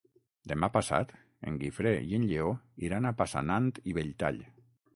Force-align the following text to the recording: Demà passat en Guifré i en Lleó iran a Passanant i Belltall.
Demà 0.51 0.69
passat 0.77 1.11
en 1.51 1.59
Guifré 1.65 1.91
i 2.13 2.17
en 2.19 2.25
Lleó 2.31 2.49
iran 2.89 3.09
a 3.11 3.15
Passanant 3.23 3.73
i 3.93 3.97
Belltall. 3.99 4.45